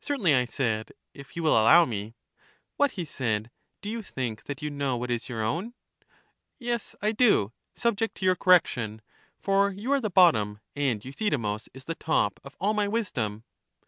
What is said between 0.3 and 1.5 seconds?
I said, if you